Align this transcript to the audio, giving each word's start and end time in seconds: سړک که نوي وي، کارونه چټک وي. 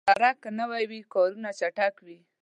سړک 0.09 0.35
که 0.43 0.49
نوي 0.59 0.83
وي، 0.89 1.01
کارونه 1.13 1.49
چټک 1.59 1.95
وي. 2.05 2.19